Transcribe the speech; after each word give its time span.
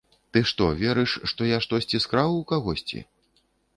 Ты 0.35 0.41
што, 0.51 0.69
верыш, 0.79 1.13
што 1.31 1.49
я 1.49 1.57
штосьці 1.67 2.01
скраў 2.07 2.39
у 2.39 2.43
кагосьці? 2.53 3.07